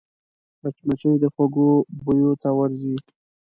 مچمچۍ 0.61 1.13
د 1.21 1.25
خوږو 1.33 1.69
بویو 2.03 2.31
ته 2.41 2.49
ورځي 2.57 2.95